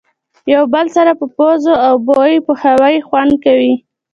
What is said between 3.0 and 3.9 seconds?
خوند کوي.